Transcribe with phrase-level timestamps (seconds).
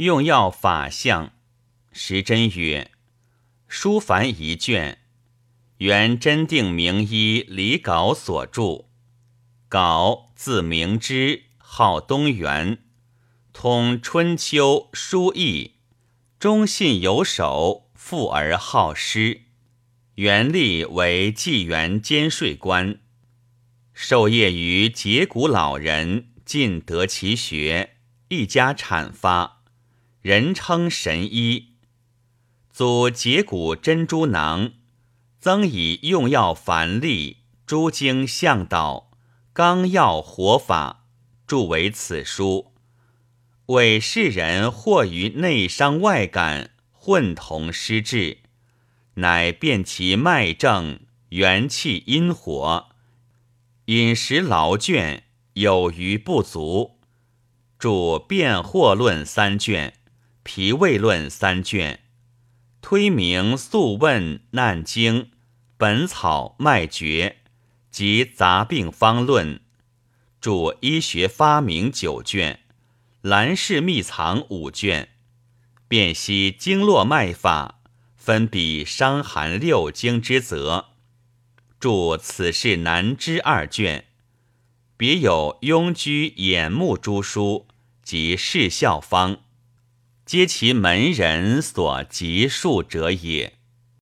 [0.00, 1.34] 用药法相。
[1.92, 2.90] 时珍曰
[3.68, 4.96] ：“书凡一卷，
[5.76, 8.86] 原真定名医李杲所著。
[9.68, 12.78] 杲字明之，号东垣，
[13.52, 15.74] 通春秋书易，
[16.38, 19.42] 忠信有守，富而好诗。
[20.14, 23.00] 原立为纪元监税官，
[23.92, 27.96] 授业于节骨老人，尽得其学，
[28.28, 29.59] 一家阐发，
[30.22, 31.76] 人称神医。”
[32.72, 34.72] 祖节骨珍珠囊，
[35.40, 39.10] 曾以用药繁例、诸经向导、
[39.52, 41.04] 纲要活法，
[41.46, 42.72] 著为此书，
[43.66, 48.38] 为世人或于内伤外感，混同失治，
[49.14, 51.00] 乃辨其脉症、
[51.30, 52.88] 元气阴火、
[53.86, 55.22] 饮食劳倦
[55.54, 56.98] 有余不足，
[57.78, 59.99] 著辨惑论三卷、
[60.52, 62.00] 脾胃论三卷。
[62.80, 65.30] 推明素问难经
[65.76, 67.36] 本草脉诀
[67.88, 69.60] 及杂病方论，
[70.40, 72.58] 著医学发明九卷，
[73.22, 75.10] 兰氏秘藏五卷，
[75.86, 77.78] 辨析经络脉法，
[78.16, 80.86] 分比伤寒六经之则，
[81.78, 84.06] 著此事难知二卷，
[84.96, 87.68] 别有庸居眼目诸书
[88.02, 89.42] 及视效方。
[90.30, 93.59] 皆其门人所集数者也。